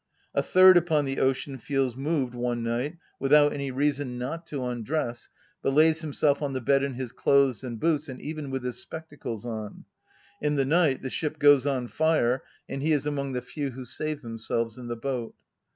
A 0.33 0.41
third 0.41 0.77
upon 0.77 1.05
the 1.05 1.19
ocean 1.19 1.59
feels 1.59 1.95
moved 1.95 2.33
one 2.33 2.63
night, 2.63 2.97
without 3.19 3.53
any 3.53 3.69
reason, 3.69 4.17
not 4.17 4.47
to 4.47 4.65
undress, 4.65 5.29
but 5.61 5.75
lays 5.75 6.01
himself 6.01 6.41
on 6.41 6.53
the 6.53 6.59
bed 6.59 6.81
in 6.81 6.95
his 6.95 7.11
clothes 7.11 7.63
and 7.63 7.79
boots, 7.79 8.09
and 8.09 8.19
even 8.19 8.49
with 8.49 8.63
his 8.63 8.79
spectacles 8.79 9.45
on;—in 9.45 10.55
the 10.55 10.65
night 10.65 11.03
the 11.03 11.11
ship 11.11 11.37
goes 11.37 11.67
on 11.67 11.87
fire, 11.87 12.41
and 12.67 12.81
he 12.81 12.93
is 12.93 13.05
among 13.05 13.33
the 13.33 13.43
few 13.43 13.69
who 13.69 13.85
save 13.85 14.23
themselves 14.23 14.75
in 14.75 14.87
the 14.87 14.95
boat. 14.95 15.35